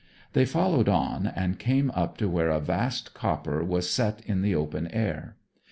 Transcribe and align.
They 0.33 0.45
followed 0.45 0.89
on, 0.89 1.27
and 1.27 1.59
came 1.59 1.91
up 1.91 2.17
to 2.17 2.27
where 2.27 2.49
a 2.49 2.59
vast 2.59 3.13
copper 3.13 3.63
was 3.63 3.87
set 3.87 4.25
in 4.25 4.41
the 4.41 4.55
open 4.55 4.87
air. 4.87 5.35